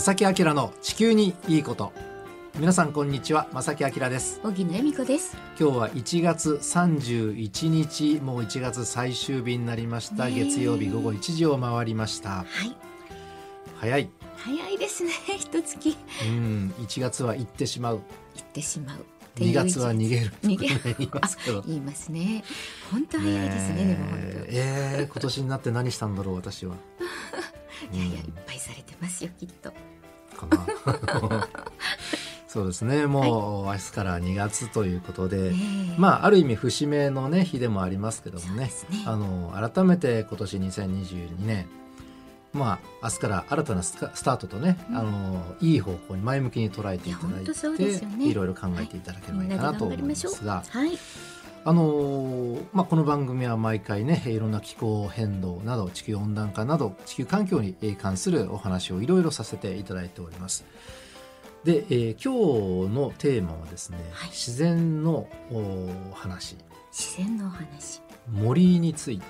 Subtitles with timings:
[0.00, 1.92] 正木明の地球にいいこと。
[2.58, 3.48] 皆さんこんにちは。
[3.52, 4.40] 正木明です。
[4.42, 5.36] 荻野恵美子です。
[5.60, 8.18] 今日は1月31日。
[8.22, 12.30] もう1月最終日になりました、月曜日午後1時を回りました。
[12.30, 12.74] はい。
[13.76, 14.08] 早い。
[14.38, 15.12] 早いですね。
[15.36, 15.94] 一月。
[16.24, 16.74] うん。
[16.78, 17.96] 1月は行ってしまう。
[18.36, 19.00] 行ってしまう。
[19.00, 19.02] っ
[19.34, 20.32] ていう2月は逃げる。
[20.42, 20.96] 逃げる。
[20.98, 22.42] 言いますけど言いますね。
[22.90, 23.84] 本当早いですね。
[23.84, 26.74] でも本ええー今年になって何したんだろう私は。
[27.90, 29.72] 当 いやいやいっぱいされてますよきっと
[30.46, 31.48] かな。
[32.50, 33.06] そうですね。
[33.06, 35.52] もう明日から2月ということで、
[35.98, 38.64] まあある意味節目のね日でもありますけどもね。
[38.64, 38.70] ね。
[39.06, 41.66] あの改めて今年2022年
[42.52, 44.96] まあ明日から新たなスタートとね、うん。
[44.96, 48.24] あのいい方向に前向きに捉えていただいいや本当そうですよね。
[48.24, 50.98] ていろいろ考えていただければいいかなと思いますが、はい
[51.62, 60.64] あのまあ、この番組は毎回ねいろんな気候変動など地球温暖化など地球環境に関するお話をいろいろさせていただいております。
[61.64, 64.30] で、えー今日のテーマはですね、はい。
[64.30, 66.56] 自然のお話。
[66.90, 68.00] 自然のお話。
[68.32, 69.24] 森について。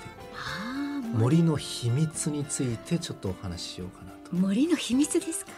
[1.12, 4.36] 森の秘密についてちょっとお話ししようかなと。
[4.36, 5.50] 森の秘密ですか？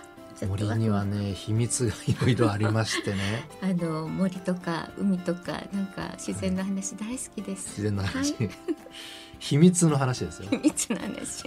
[0.47, 3.49] 森にはね 秘密がいろいろありましてね。
[3.63, 8.51] あの森とか海とかなんか自然の話大好きです、自然の話、はい。
[9.39, 10.49] 秘密の話ですよ。
[10.51, 11.45] 秘密の話。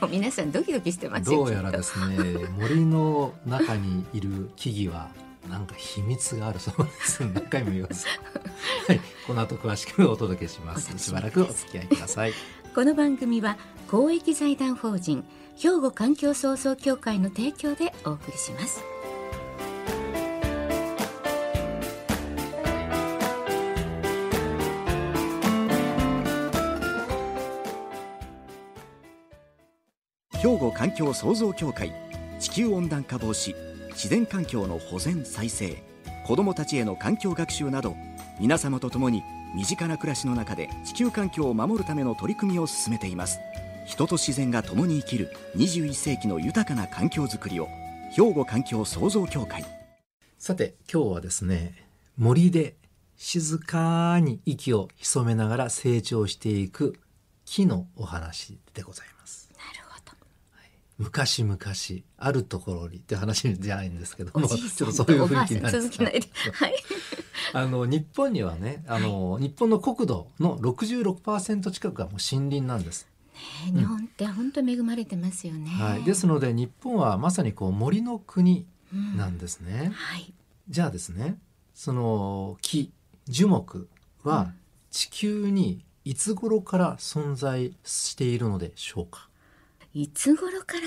[0.00, 2.16] もう皆さんドキドキしてますよどうやらですね
[2.58, 5.10] 森の中にいる木々は
[5.48, 7.20] なんか秘密があるそうです。
[7.20, 8.06] 何回も言います。
[8.86, 9.00] はい。
[9.26, 10.96] この後詳しくお届けします。
[10.98, 12.32] しばらくお付き合いください
[12.78, 13.58] この番組は
[13.90, 15.24] 公益財団法人
[15.56, 18.84] 兵庫環境創造協会の提供でお送りします。
[30.34, 31.92] 兵庫環境創造協会
[32.38, 33.56] 地球温暖化防止
[33.90, 35.82] 自然環境の保全再生
[36.24, 37.96] 子どもたちへの環境学習など
[38.38, 39.24] 皆様と共に
[39.54, 43.38] 身近な暮らしの中で地球環境を守るための取り組みを進めています。
[43.86, 47.68] 人と自然が共に生きる21世紀の豊かな環境づくりを
[48.12, 49.64] 兵庫環境創造協会。
[50.38, 51.74] さて今日はですね
[52.16, 52.76] 森で
[53.16, 57.00] 静かに息を潜めながら成長していく
[57.44, 59.47] 木のお話でございます。
[60.98, 61.58] 昔々
[62.18, 66.22] あるところにって話じゃないんですけどもちょっとそういう雰囲気になるんではい。
[67.52, 73.18] あの日本にはねあの、日本の国土の66%近くがもう森林なんです、ね
[73.72, 79.16] 日本って本当恵まれてますよね、はい、ですので日本はまさにこう森の国うん。
[79.16, 80.32] なんですね、はい。
[80.68, 81.38] じゃあですね
[81.74, 82.90] その木
[83.26, 83.88] 樹木
[84.24, 84.52] は
[84.90, 89.27] 地球にいつ頃から存在しているのでしょうか、
[89.94, 90.80] いつ頃から？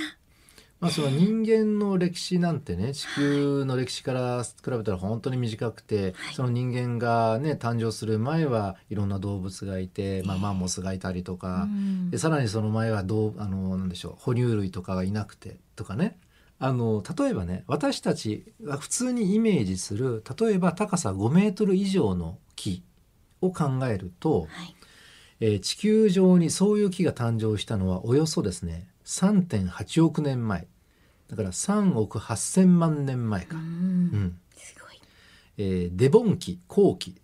[0.79, 6.33] まあ、その人間の歴史なんてね地球の歴史から比べたら本当に短くて、はい。
[6.33, 10.41] その人間がね誕生する前はいろんな動物がいて、まあ、ええ。
[10.41, 12.09] マンモスがいたりとか、うん。
[12.09, 16.17] でさらにその前はどうあのなんでしょう哺乳類とかがいなくてとかね。
[16.57, 22.83] あの例えばね私たちが普通にイメージする例えば高さ5メートル以上の木
[23.41, 24.75] を考えると、はい
[25.41, 30.67] えー地球上にそういう木が誕生したのはおよそですね3.8億年前。
[31.29, 33.63] だから3億8,000万年前うか、うん。
[33.63, 34.39] ん。
[34.55, 35.01] すごい。
[35.57, 37.15] えーデボン紀後期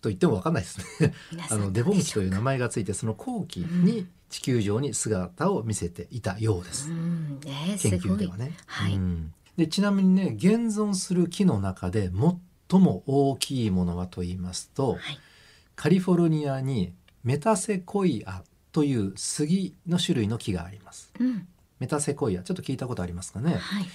[0.00, 1.14] と言っても分かんないですね。
[1.50, 7.40] あのデボン紀という名前がついてその後期に地球上に姿を見せていたようです、うん。
[7.40, 8.56] ねす研究ではね。
[8.66, 8.94] はい。
[8.94, 9.34] うん。
[9.56, 12.10] でちなみにね現存する木の中で
[12.70, 15.00] 最も大きいものはと言いますと、はい。
[15.74, 16.92] カリフォルニアに
[17.24, 18.42] メタセコイア
[18.72, 21.12] という杉の種類の木があります。
[21.18, 21.46] うん。
[21.78, 23.54] メタセコイアちょっと聞いたことありますかね？
[23.54, 23.86] はい。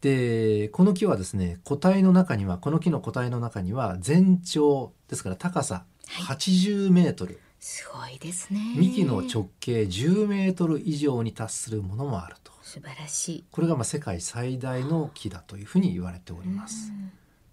[0.00, 6.36] でこの木はですね個体の中にはこの木の個体の中には全長ですから高さはい。
[6.36, 8.74] 80メートル、すごいですね。
[8.76, 12.52] 幹の直径10メートル以上に達するものもあると。
[12.62, 13.44] 素晴らしい。
[13.50, 16.90] これがまあ世界最大の木だというふうに言われております。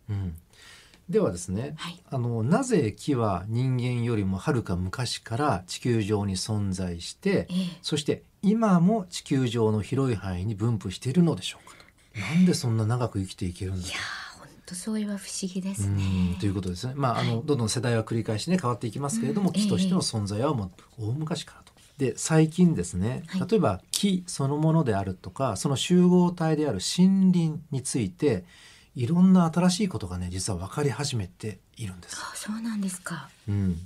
[0.10, 0.36] うん、
[1.10, 2.00] ではですねはい。
[2.10, 7.56] あのなぜ木は人間よりもはるか昔から地球上に存在してええ。
[7.82, 11.76] そして今も地球上の広い範囲に分布しているのでしょうか
[12.14, 12.20] と。
[12.20, 16.94] なんでそんな長く生きていけるんだいやー本当それは不思議ですうねんということですね。
[16.96, 17.46] まあ、あの、はい。
[17.46, 21.74] どんどん世代は繰り返しね、変わっていきますけれども、うん木としての存在はもう大昔からと。
[21.98, 28.46] で、最近ですねはい、例えば木そのものであるとか、その集合体である森林について。
[29.00, 32.18] いろんな新しいことがね、実は分かり始めているんです。
[32.20, 33.30] あそうなんですか。
[33.48, 33.78] うん、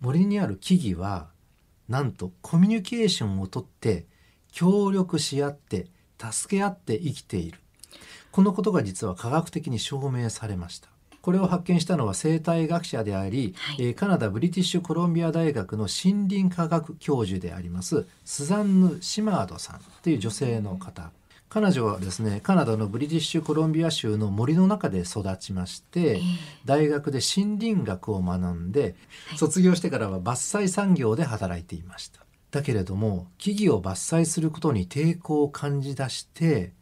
[0.00, 1.26] 森にある木々は
[1.88, 4.06] なんとコミュニケーションをとって
[4.52, 5.88] 協力し合って
[6.20, 7.58] 助け合って生きている。
[8.30, 10.88] このことが実は科学的に証明されました。
[11.20, 13.86] これを発見したのは生態学者であり、はい。
[13.86, 21.10] えーカナダブリティッシュコロンビア大学の森林科学教授でありますスザンヌ・シマードさんという女性の方
[21.50, 26.20] 彼女はですねカナダのブリティッシュコロンビア州の森の中で育ちまして、
[26.64, 28.94] 大学で森林学を学んで、
[29.36, 32.24] 卒業してからは伐採産業で働いていました。
[32.50, 36.72] だけれども木々を伐採することに抵抗を感じ出して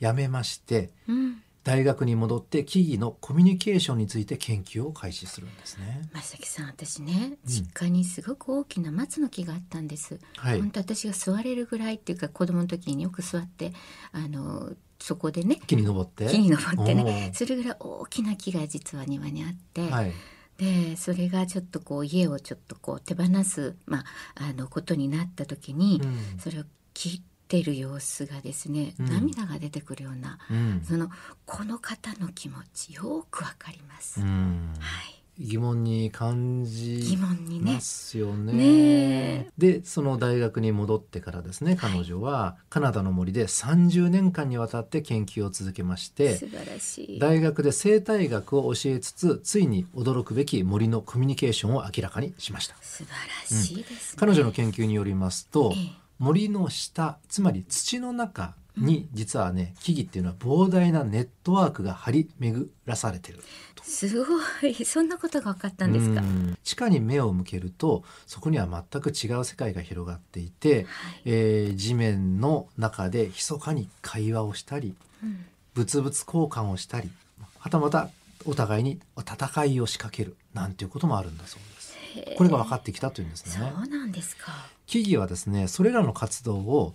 [0.00, 6.02] 辞めましてうん大学に戻って木々のコミュニケーションについて研究を開始するんですね。
[6.12, 10.60] 正木さん私ね実家にすごく大きな松の木があったんです、はい。
[10.60, 13.72] 本当私が座れるぐらいっていうか子供の時によく座って
[14.12, 16.26] あのそこでね木に登って。
[16.26, 20.12] 木に登ってねおそれぐらい大きな木が実は庭にあって、ーはい。
[20.58, 24.04] でそれがちょっとこう家をちょっとこう手放す、まあ、
[24.50, 26.38] あのことになった時に、うん。
[26.38, 27.22] それを切っ
[27.58, 29.06] てる様子がですね、うん。
[29.06, 30.82] 涙が出てくるようなうん。
[30.86, 31.10] その
[31.46, 34.20] この方の気持ちよくわかります。
[34.20, 34.72] うん。
[34.78, 35.20] はい。
[35.38, 37.74] 疑問に感じ疑問にね。
[37.74, 38.52] ますよね。
[38.52, 47.18] ねでその大学に戻ってからですね彼女はカナダの森で30年間にわたって研究を続けまして素晴らしい。
[47.18, 52.76] 大学で生態学を教えつつついに驚くべき森のコミュニケーションを明らかにしました。
[52.80, 53.10] 素晴
[53.50, 54.20] らしいです、ね。
[54.20, 63.38] 彼女の研究によりますと、ええ森の下つまり土の中に実はね木々っていうのは膨大なネットワークが張り巡らされてる
[63.82, 64.24] すご
[64.66, 64.74] い。
[64.86, 66.22] そんなことが分かったんですか？
[66.64, 70.86] 地下に目を向けるとそこには全く違う世界が広がっていて、
[71.26, 75.44] えー地面の中で密かに会話をしたりうん。
[75.74, 77.10] 物々交換をしたり
[77.58, 78.08] はたまた
[78.46, 81.94] お互いに戦いを仕掛けるなんていうこともあるんだそうです。
[82.36, 83.72] これが分かってきたというんですそね。
[83.76, 84.52] うなんですか。
[84.86, 86.94] 木々はですねそれらの活動を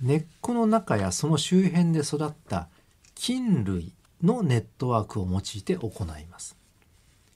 [0.00, 2.68] 根っこの中やその周辺で育った
[3.14, 6.56] 菌類のネットワークを用いて行います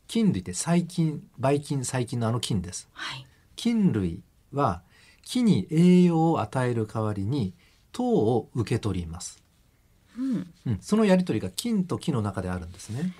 [0.08, 3.26] 菌類って細菌ばい菌細菌のあの菌ですはい。
[3.56, 4.22] 菌類
[4.52, 4.82] は
[5.22, 7.54] 木に栄養を与える代わりに
[7.92, 9.42] 糖を受け取ります、
[10.18, 10.52] うん。
[10.66, 13.12] うん、そのやり取りが菌と木の中であるんですね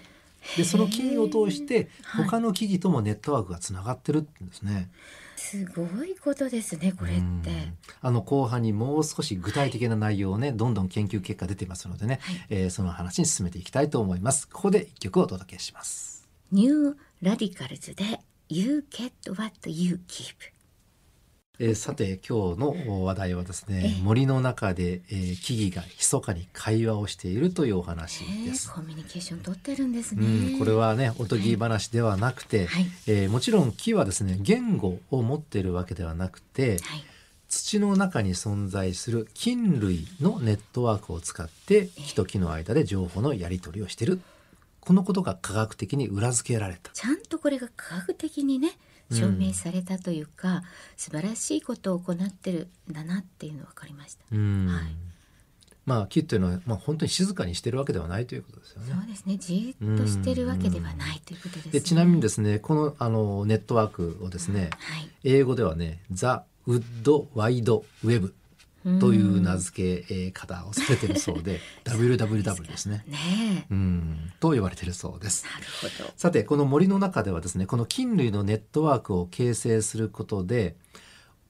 [0.57, 2.25] でその菌を通してはい。
[2.27, 4.91] 他の木々ともネットワークがつながってるんですね、
[5.37, 7.21] すごいことですねこれって。
[7.21, 7.79] うん。
[8.01, 12.47] あの後半にもう少し具体的な内容をね、どんどん研究結果出てますのでね、はい。
[12.51, 14.49] えーその話に進めていきたいと思います。
[14.49, 16.29] ここで一曲お届けします。
[16.53, 20.60] ニューラディカルズで You get what you keep。
[21.63, 24.03] えーさて今日の話題はですねええ。
[24.03, 30.57] 森の中で、えー木々が密かに会話をしているというお話です、コミュニケーション取ってるんですうね。
[30.57, 32.87] ん、これはねおとぎ話ではなくて、はい。
[33.07, 37.05] えーもちろん木はですね言語を持っているわけではなくて、はい。
[37.51, 44.21] 土の中に存在する菌類のネットワークを使って木と木の間で情報のやり取りをしている。
[44.81, 46.91] このことが科学的に裏付けられた。
[46.93, 48.71] ちゃんとこれが科学的にね
[49.11, 50.63] 証明されたというか、
[50.97, 54.25] 素晴らしいことを行ってるんだなっていうの分かりました。
[54.33, 55.11] うん、はい
[55.87, 59.37] まあ木っていうのは、まあ、本当に静かにしてるわけではないということですよねそうですね。
[59.39, 61.73] じーっとしてるわけではないということですね。
[61.73, 65.11] でちなみにですねこのあのネットワークをですね、はい。
[65.25, 68.35] 英語ではね「ザ・ウッド・ワイド・ウェブ」
[68.99, 73.05] という名付けえー方をされてるそうで WWW ですね。
[73.07, 73.19] ね
[73.63, 73.67] え。
[73.71, 75.45] うんと言われてるそうです。
[75.45, 75.67] なる
[75.99, 76.13] ほど。
[76.17, 80.77] さてこの森の中ではですねこの菌類のネットワークを形成することで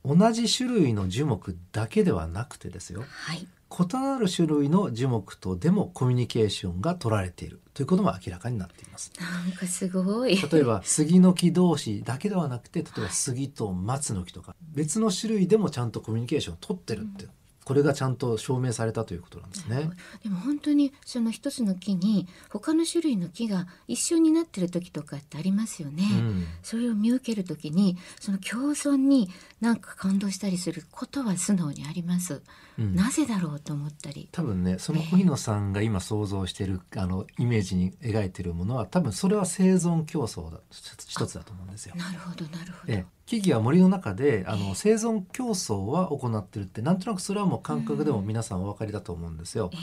[0.05, 3.47] 同じ種類の樹木だけではなくてですよはい。
[3.71, 9.13] 異なる種類の樹木とでもコミュニケーションが取られているということも明らかになっています。
[9.19, 10.37] なんかすごい。
[10.37, 17.27] 例えば杉の木同士だけではなくて例えば杉と松の木とか別の種類でもちゃんとコミュニケーションを取ってるって、
[17.65, 19.91] これがちゃんと証明されたということなんですね。
[20.25, 26.09] でも本当にその一つの木に他の種類の木が一緒になってる時とかってありますよね。
[26.11, 32.43] うんそれを見受ける時にその共存になんか感動したりすることは素直にあります。
[32.81, 34.29] うんなぜだろうと思ったり。
[34.33, 41.95] 多分ねその荻野さんが今想像しているあのイメージに描いているものは多分それは生存競争だ一つだと思うんですよ。
[41.97, 42.93] なるほどなるほど。
[42.93, 49.71] ええ木々は森の中であええの生存競争は行ってるってなんとなくそれはもう感覚でも皆さんお分かりだと思うんですよ。
[49.73, 49.77] え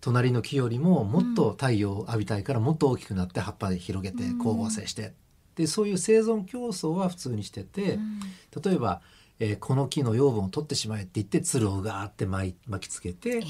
[0.00, 5.14] 隣の木よりももっと太陽を浴びたいからもっと大きくなって葉っぱで広げてうん光合成して
[5.54, 8.20] でそういう生存競争は普通にしてえてうん
[8.64, 9.00] 例えば、
[9.38, 13.40] えーこの木の養分を取ってしまえって言ってつるをガーって巻い巻きつけてえ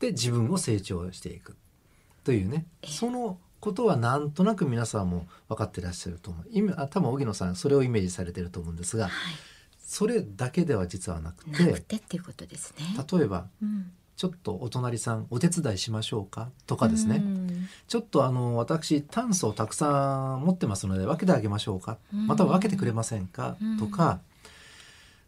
[0.00, 1.56] で自分を成長していく
[2.24, 2.66] というね。
[2.82, 2.90] ええ。
[2.90, 6.46] そのことはなんとなく皆さんも分かってらっしゃると思う。
[6.50, 9.12] 今あ多分荻野さんそれをイメージされてると思うんですがはい。
[9.78, 12.84] それだけでは実はなくなくててっていうことですね。
[13.12, 13.92] 例えばうん。
[14.16, 17.68] ちょっとお隣さんお手伝いしましょうかとかですね、うん。
[17.88, 22.26] ちょっとあの私炭素をたくさん持ってますので分けてあげましょうか、うん。
[22.26, 23.78] または分けてくれませんか、うん。
[23.78, 24.20] とか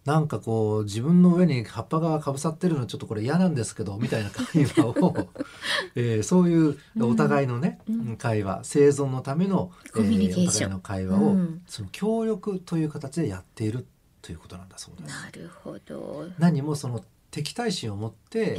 [0.05, 5.29] なんかこう自分の上に葉っぱがかぶさってるのちょっとこれ嫌なんですけどみたいな会話を、
[5.95, 8.17] えーそういうお互いのね、うん。
[8.17, 11.63] 会話生存のための、コミュニケーお互いの会話を、うん。
[11.69, 13.87] その協力という形でやっている
[14.23, 15.15] ということなんだそうです。
[15.15, 16.29] なるほど。
[16.39, 18.57] 何もその敵対心を持ってえ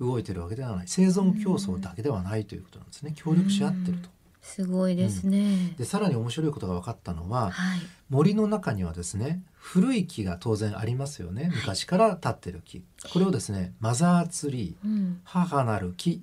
[0.00, 0.86] 動いてるわけではない。
[0.86, 3.12] 生存競争だけではないということなんですね。
[3.16, 4.08] 協力し合ってると。
[4.44, 5.74] すごいですね。
[5.78, 7.80] でさらに面白いことが分かったのははい。
[8.10, 15.20] 森の中にはですね古い木が当然ありますよね昔から立ってる木これをですねマザーツリーうん。
[15.24, 16.22] 母なる木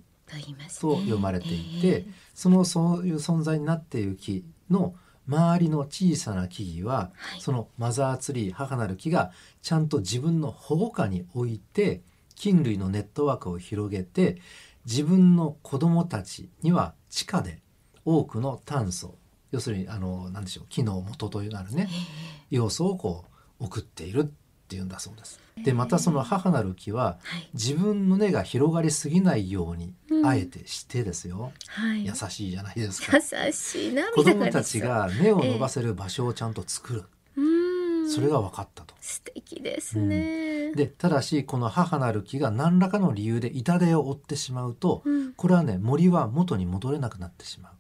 [0.80, 0.96] と。
[0.98, 4.94] 呼ばれていえてそのそういう存在になっている木の
[5.28, 12.02] 周りの小さな木々ははいそのマザーツリー母なる木がちゃんと自分の保護下に置いて
[12.36, 14.38] 菌類のネットワークを広げて
[14.86, 17.60] 自分の子供たちには地下で
[18.06, 19.16] 多くの炭素
[19.52, 23.26] 要するにあの何でしょう木の元となるねえ要素をこ
[23.60, 24.26] う送っているっ
[24.72, 25.40] ていうんだそうです。
[25.66, 27.50] でまたその母なる木ははい。
[27.54, 32.06] 自分の根が広がりすぎないようにうんあえてしてですよ、はい。
[32.06, 33.18] 優しいじゃないですか。
[33.18, 34.80] 優しい涙子供たち。
[34.80, 37.04] が根を伸ばせる場所をちゃんと作る、
[37.36, 38.10] うん。
[38.10, 38.96] それが分かったと。
[39.02, 40.74] 素敵ですね。
[40.74, 45.34] でただしこの母なる木が何らかの理由で痛手を負ってしまうとうん。
[45.34, 47.72] これはね森は元に戻れなくなってしまう。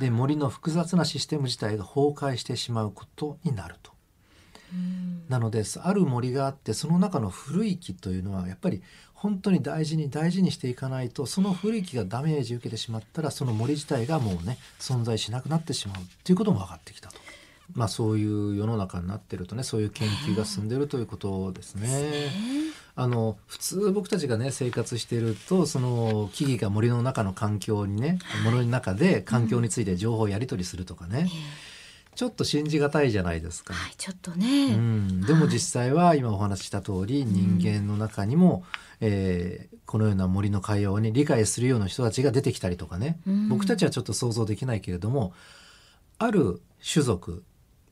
[0.00, 3.92] で森の複雑なシステム自体が崩壊してしまうことになると。
[4.72, 8.82] うんなのである森があってその中の古い木というのはやっぱり
[9.14, 17.16] 本当に大事に大事にしていかないとその古い木がダメージ受けてしまったらその森自体がもうね存在しなくなってしまうっていうことも分かってきたと。
[17.72, 21.88] まあそういう世の中になってるとねそういう研究が進んでるということですね。
[22.96, 31.28] えあの普通僕たちがね生活しているとその木々が森の中の環境にね森の中で環境について情報をやり取りするとかね、
[32.14, 33.74] ちょっと信じがたいじゃないですか。
[33.74, 34.74] はい、ちょっとね。
[34.74, 38.64] うん、でも実際は今お話しした通り人間の中にも、
[39.00, 43.48] えーこのような森の会話をね理解するような人たちが出てきたりとかね、うん。
[43.48, 45.34] 僕たちはちょっと想像できないけれども
[46.18, 47.44] ある種族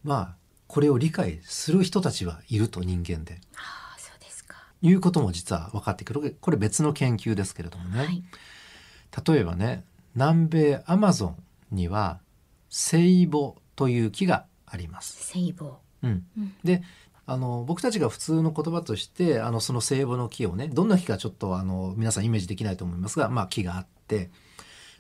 [0.05, 0.35] は
[0.67, 3.41] これを理解する人たちはいると人間で。
[3.57, 3.82] ああ。
[4.83, 8.23] いうことも実は分かってくるこれ別の研究ですけれどもね、はい。
[9.27, 9.85] 例えばね
[10.15, 11.37] 南米アマゾン
[11.71, 12.21] には
[12.69, 15.27] セイボという木があります。
[15.33, 16.83] セイボうん、うんで
[17.25, 24.31] あの僕たちが普通の言葉としてあのその聖母の木をねどんな木かちょっとあの皆さんイメージできないと思いますが、まあ、木があって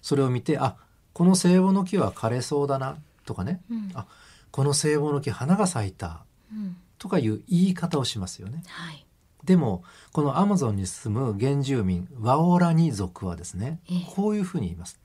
[0.02, 0.76] それを見てあ
[1.12, 2.96] この聖母の木は枯れそうだな
[3.26, 3.90] とかねうん。
[3.94, 4.06] あ
[4.52, 6.76] この聖母の木花が咲いたうん。
[6.98, 8.62] とかいう言い方をしますよね。
[8.68, 9.04] はい。
[9.44, 9.82] でも
[10.12, 14.98] このアマゾンに住む原住民ワオラニ族はですねええこういうふうに言います。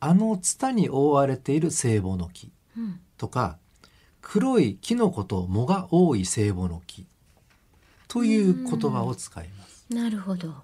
[0.00, 3.00] あのツタに覆われている聖母の木うん。
[3.16, 3.58] とか
[4.20, 7.06] 黒いキノコと藻が多い聖母の木
[8.08, 9.86] という言葉を使います。
[9.90, 10.54] なるほど。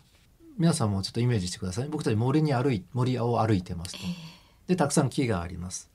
[0.58, 1.88] 皆さんもちょっとイメージしてください。
[1.88, 3.98] 僕たち森に歩い森を歩いてますと。
[4.66, 5.88] でたくさん木があります。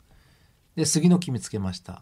[0.76, 2.02] で杉の木見つけました。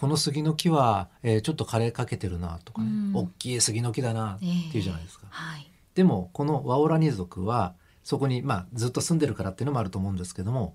[0.00, 3.16] あこの杉の木は、えーちょっと枯れかけてるなとかね、うん。
[3.16, 4.76] 大きい杉の木だなってええ。
[4.76, 5.26] いうじゃないですか。
[5.28, 5.70] はい。
[5.94, 10.74] でもこのワオラニ族はそこに、まあ、ずっと住んでるからっていうのもあると思うんですけども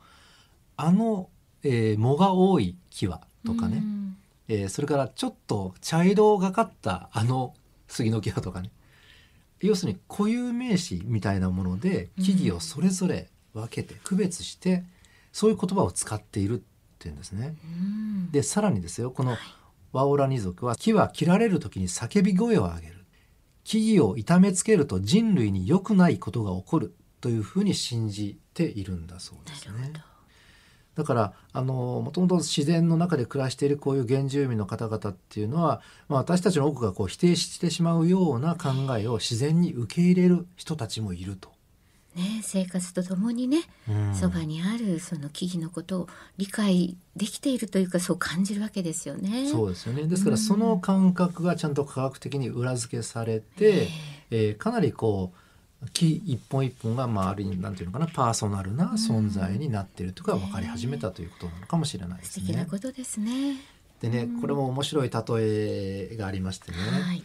[0.78, 1.30] あの、
[1.64, 4.18] えー藻が多い木はとかね、うん。
[4.48, 7.54] えーそれからちょっと茶色がかったあの
[7.88, 8.70] 杉の木はとかね。
[9.62, 14.84] 要するに固有名詞みたいなもので木々をそれぞれ分けて区別して、
[15.32, 17.56] そういう言葉を使っているっていうんですね。
[17.64, 18.32] うん。
[18.32, 19.38] でさらにですよこの
[19.92, 23.06] ワオラニ族は木は切られる時に叫び声を上げる
[23.64, 29.94] 木々を痛めつけると人類に良くないことが起こるというふうに信じているんだそうですね。
[30.96, 41.55] だからあのもともと自然の中で暮らしているこういう原住民の方々っていうのは、まあ、私たちの多くがこう否定してしまうような考えを自然に受け入れる人たちもいると。
[42.16, 46.08] ね、生活とともにね、うんそばにあるその木々のことを
[46.38, 49.50] 理解できているというかそう感じるわけですよね。
[49.50, 53.90] そうですよねですからその感覚がちゃんと科学的に裏付けされて、
[54.32, 62.68] えーかなりこう木一本一本がまあある意味なんていうのかなパーソナルな存在になっているというか分かり始めたということなのかもしれないです素敵なね。
[62.70, 63.58] ことですね。
[64.02, 67.24] でねこれも面白い例えがありましてね、はい。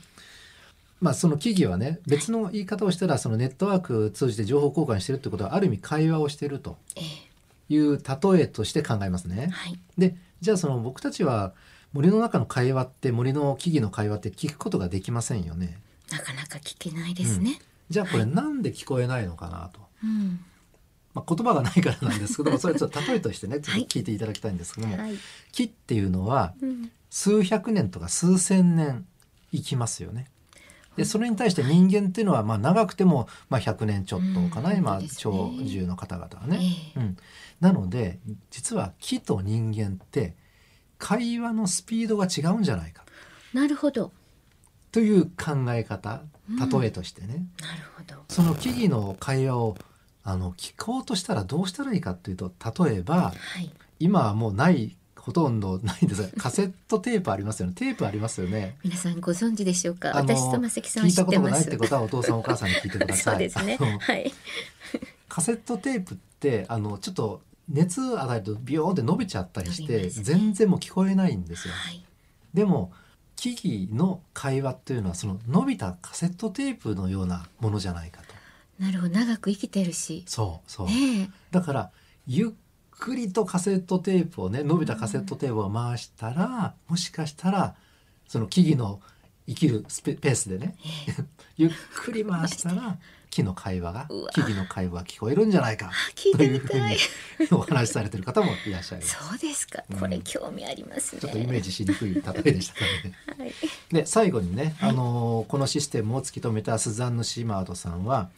[1.00, 7.00] まあその木々はね別の言い方をしたらそのネットワーク通じて情報交換してるってことはある意味会話をしているとえ
[7.73, 9.49] いう例えとして考えますえね。
[9.49, 9.78] はい。
[9.97, 11.52] でじゃあその僕たちは
[11.92, 15.78] 森の中の会話って森の木々の会話って聞くことができませんよね。
[16.11, 17.61] なかなか聞けないですね。
[17.88, 20.40] じゃあこれなんで聞こえないのかなと、うん
[21.14, 25.14] まあ、言葉がないからなんですけどもそれちょっと例えとしてねちょっと聞いていただきたいんですけども、はい
[25.50, 29.04] 木っていうのはうん数百年とか数千年
[29.52, 30.26] 生きますよね。
[31.00, 35.09] でそれに対して人間っていうのはまあ長くてもまあ100年ちょっとかな、うん今ね。
[35.16, 36.59] 長寿の方々はね。
[36.95, 37.00] ええ。
[37.00, 37.16] うん、
[37.59, 38.19] なので
[38.50, 40.35] 実は木と人間って
[40.99, 43.07] 会話のスピードが違うんじゃないか。
[43.54, 44.12] なるほど。
[44.92, 46.69] という考え方うん。
[46.69, 48.23] 例えとしてね、なるほど。
[48.28, 49.78] その木々の会話を
[50.23, 52.52] あの聞こうとしたらどうしたらいいかっていうと
[52.85, 53.71] 例えばはい。
[54.00, 58.76] 今はもうないほとんどないんですがカセットテープありますよねテープありますよね。
[58.82, 60.12] 皆さんご存知でしょうか？
[60.14, 63.34] 私と正木さん聞いたことがないってことはお父さんお母さんに聞いてください。
[63.34, 64.32] そうですねはい
[65.28, 71.74] カセットテープってあのちょっと熱与えるとビヨーンって伸びちゃったりして、ね全然もう聞こえないんですよ。
[71.74, 72.04] はい
[72.52, 72.92] でも
[73.36, 78.34] 木々の会話っていうのはその伸びたカセットテープのようなものじゃないかと。
[78.78, 80.86] なるほど長く生きてるしそうそう。
[80.88, 81.90] ねだから
[82.26, 82.50] ゆっ
[83.00, 87.75] くりとカセットテープをね伸びたカセットテープを回したら、もしかしたら
[88.28, 89.00] その木々の
[89.49, 90.76] 生きるスペペースでね
[91.57, 91.71] ゆっ
[92.04, 92.99] くり回したら
[93.30, 95.90] 木の会話が木々の会話が聞こえるんじゃないか
[96.37, 96.97] というふうに
[97.52, 99.16] お話しされてる方もいらっしゃいます。
[99.28, 99.83] そうですか。
[99.88, 99.99] うん。
[99.99, 101.21] これ興味ありますね。
[101.21, 103.14] ちょっとイメージしにくい例えでしたね。
[103.38, 103.52] はい。
[103.92, 108.30] で最後にね、あのーこのシステムを突き止めたスザンヌ・シマードさんは、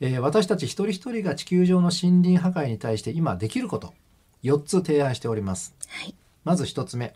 [0.00, 3.94] えー私たち一人一人が地球上の森林破壊に対して今できること
[4.42, 5.74] 4つ提案しております。
[5.88, 7.14] はいまず1つ目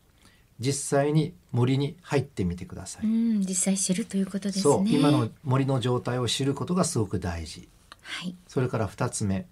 [0.61, 3.06] 実際に森に入ってみてください。
[3.06, 7.68] うん実際知るということですねそう今の森の状態を知ることがすごく大事。
[8.02, 9.47] はいそれから2つ目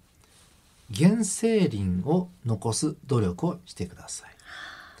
[0.95, 4.31] 原生林を残す努力をしてください。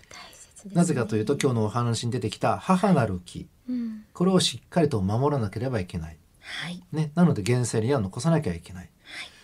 [0.09, 6.17] 大切ですねなぜかというと今日のお話に出てきた母なる木うんこれをしっかりと守らなければいけない。
[6.47, 8.89] はいね、なので原生林は残さなきゃいけない。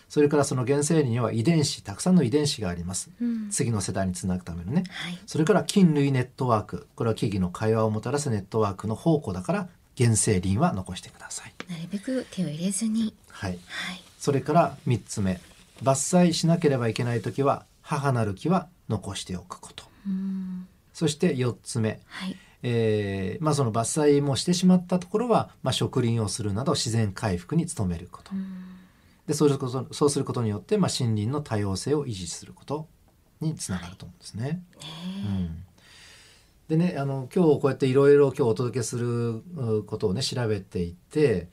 [0.08, 3.10] それからその原生林には遺伝子たくさんの遺伝子があります。
[3.20, 4.84] うん次の世代につなぐためのね。
[4.88, 11.54] はいそれから菌類ネットワークこれは木々の会話をもたらすネットワークの宝庫だから原生林は残してください。
[11.68, 13.58] なるべく手を入れずにはい。
[13.66, 15.40] はいそれから3つ目
[15.82, 19.84] 伐採しなければいけない時は母なる木は残しておくこと。
[20.06, 28.30] うんそして4つ目はいえーまあ、その伐採もしてしまったところは、まあ、植林をするなど自然回復に努めること。
[28.34, 28.46] うん。
[29.26, 32.88] でそうすることそうすることによって、まあ、森林の多様性を維持すること
[33.42, 34.42] につながると思うんですね。
[34.44, 34.62] ね
[35.24, 35.64] うん。
[36.68, 41.48] でねあの今日こうやっていろいろ今日お届けするうことをね調べていて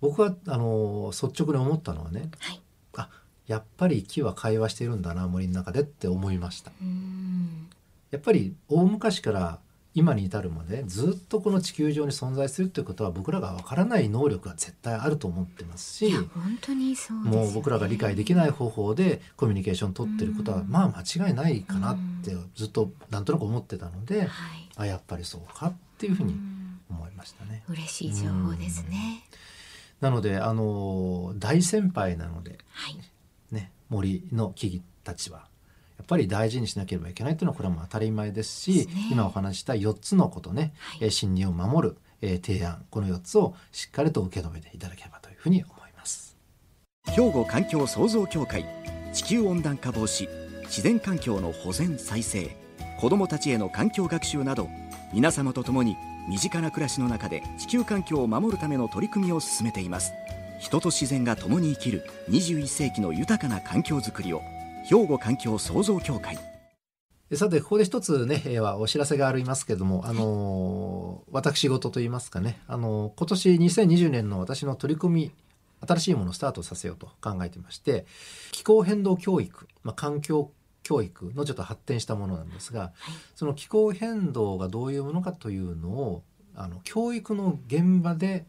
[0.00, 2.60] 僕はあの率直に思ったのはねはい。
[2.94, 3.10] あ
[3.48, 6.70] やっぱり木は会話しているんだな森の中でって思いました。
[6.80, 7.68] うん。
[8.12, 9.58] やっぱり大昔から
[9.98, 17.44] 今に至るまでずっとこの地球上に存在するっていうことは僕らがわからない能力が絶対あると思ってますしいや本当にそうですよね。
[17.46, 20.68] もう僕らが理解できない方法でコミュニケーション取ってることはうん。
[20.68, 24.28] まあ間違いないかなってずっとなんとなく思ってたのではい
[24.76, 27.64] あやっぱりそうかっていうふうにん思いましたね。
[27.68, 29.24] 嬉しい情報ですね。
[30.00, 32.96] なのであの大先輩なのではい。
[33.50, 35.47] ね森の木々たちは
[35.98, 39.08] やっぱり大事にしなければいけないというのはこれはもう当たり前ですしですね。
[39.10, 40.98] 今お話しした4つのことね、はい。
[41.02, 46.36] えー森林を守る、えー提案この4つをしっかりと受け止めていただければというふうに思います。
[47.06, 48.64] 兵庫環境創造協会
[49.12, 50.28] 地球温暖化防止
[50.64, 52.56] 自然環境の保全再生
[53.00, 54.68] 子どもたちへの環境学習など
[55.12, 55.96] 皆様と共に
[56.28, 60.12] 身近な暮らしの中で地球環境を守るための取り組みを進めています。
[60.60, 64.42] 人と自然が共に生きる21世紀の豊かな環境づくりを
[64.88, 66.38] 兵庫環境創造協会。
[67.28, 75.32] でさてここで一つね、えーはお知らせがありますけれども、あのー私事といいますかね、あのー今年2020年の私の取り組み
[75.86, 78.06] 新しいものをスタートさせようと考えてまして
[78.50, 80.50] 気候変動教育、まあ、環境
[80.82, 82.92] 教育のちょっと発展したものなんですが、
[83.34, 86.22] その気候変動がどういうものかというのを
[86.54, 88.46] あの教育の現場で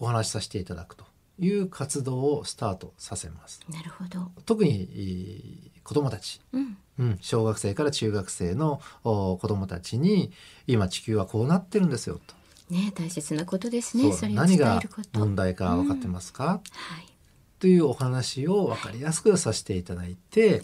[0.00, 1.04] お話しさせていただくと
[1.38, 3.60] いう活動をスタートさせます。
[3.70, 4.32] なるほど。
[4.44, 5.57] 特にえー
[5.88, 6.40] 子どもたち。
[6.52, 6.76] うん。
[6.98, 10.32] うん、小学生から中学生のお子どもたちに
[10.66, 12.34] 今地球はこうなってるんですよと、
[12.74, 14.12] ね大切なことですね。
[14.12, 14.82] それ何が
[15.14, 16.60] 問題か分かってますか、は
[17.00, 17.06] い。
[17.60, 20.62] というお話を分かりやすくさせていただいて、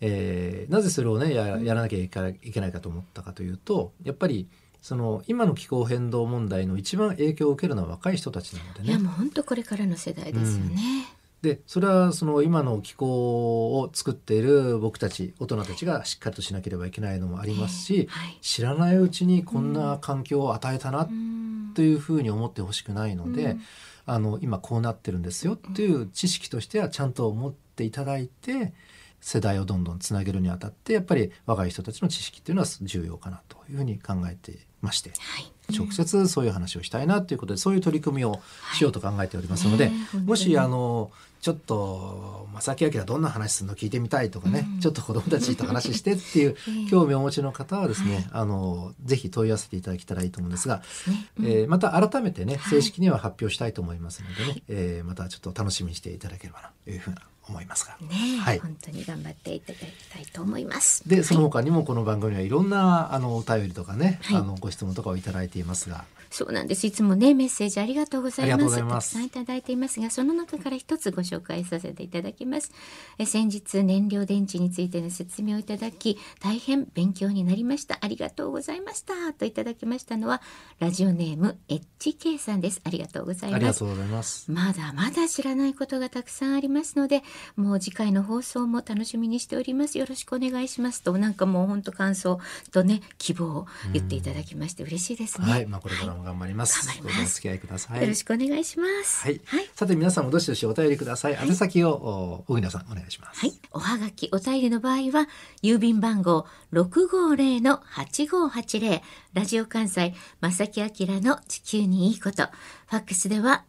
[0.00, 4.48] えーなぜそれをねややらなきゃいけないかと思ったかというとやっぱり
[4.82, 8.88] その今の気候変動問題の一番影響を受けるのは若い人たちなのでね。
[8.88, 11.06] いやもう本当これからの世代ですよね、
[11.42, 18.38] でそれはその今の気候を作っている僕たち大人たちがしっかりとしなければいけないのもありますし、はい。
[18.40, 23.60] 知らないうちにこんな環境を与えたなうんというふうに思ってほしくないので、うん。
[24.06, 28.72] あの今こうなってるんですよっていう知識としてはちゃんと持っていただいて
[29.20, 35.52] 世代をどんどんつなげるにあたってやっぱり若い人たちの知識っていうのは重要かなというふうに考えてまして、はい。
[35.76, 38.40] 直接そういう話をしたいなということでそういう取り組みを
[38.74, 40.26] しようと考えておりますので、ねえ本当に。
[40.26, 41.10] もしあの
[41.46, 44.80] ちょっと正木明どんな話するの聞いてみたいとかね、うん。
[44.80, 46.90] ちょっと子どもたちと話してっていう ええ。
[46.90, 48.26] 興味をお持ちの方はですね、はい。
[48.32, 51.28] あのぜひ問い合わせていただけたらいいと思うんですが、ね。
[51.38, 51.46] うん。
[51.46, 52.70] えーまた改めてねはい。
[52.70, 54.62] 正式には発表したいと思いますのでね、はい。
[54.66, 57.96] えーまたちょっと楽しみにしていただければなというふうな思いますが。
[58.00, 58.58] ねえ、はい。
[58.58, 61.08] 本当に頑張っていただきたいと思います。
[61.08, 64.36] でその他にもこの番組にはいろんなあのお便りとかね、はい。
[64.38, 66.86] あのご質問とかをいただいていますがそうなんです。
[66.86, 68.64] いつもね、メッセージありがとうございます。
[68.64, 72.72] ますたくさんいただいていますが、その中から一つご紹介させていただきます。
[73.18, 77.98] え先日、燃料電池についての説明をいただき、大変勉強になりました。
[78.00, 79.32] ありがとうございました。
[79.32, 80.42] といただきましたのは、
[80.78, 82.80] ラジオネーム HK さんです。
[82.84, 83.56] ありがとうございます。
[83.56, 84.50] ありがとうございます。
[84.50, 87.22] まだまだ知らないことがたくさんありますので、
[87.56, 89.98] もう次回の放送も楽しみにしております。
[89.98, 92.38] よろしくお願いしますと、なんかもう本当感想
[92.72, 95.50] とね、希望を言っていただきまして嬉しいですね。
[95.50, 96.86] はい、まあこれからも頑張ります。
[97.02, 98.00] どうぞお付き合いください。
[98.00, 99.22] よろしくお願いします。
[99.22, 99.70] はい、はい。
[99.74, 101.38] さて皆さんもどしどしお便りください。
[101.40, 103.40] 宛先をお小国さんお願いします。
[103.40, 103.52] はい。
[103.70, 105.28] おはがき、お便りの場合は、
[105.62, 109.02] 郵便番号650-8580、
[109.34, 110.88] ラジオ関西、正木明
[111.20, 112.48] の地球にいいこと。
[112.86, 113.64] ファックスでは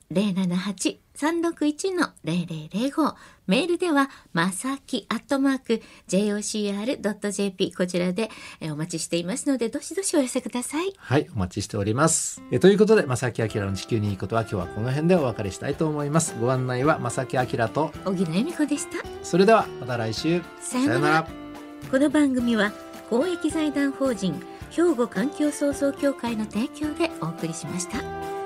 [1.18, 3.16] 078-361-0005。
[3.48, 7.74] メールでは、まさきアットマーク、jocr.jp。
[7.74, 10.94] こちらでえーお待ちしていますので、どしどしお寄せください。
[10.98, 12.42] はい、お待ちしております。
[12.52, 16.36] えということで、正木明の地球にいいことは今日はこの辺でお別れしたいと思います。
[16.40, 18.98] ご案内は正木明と、小木野恵美子でした。
[19.24, 20.42] それではまた来週。
[20.60, 21.28] さようなら。
[21.90, 22.74] この番組は
[23.10, 28.37] 公益財団法人兵庫環境創造協会の提供でお送りしました。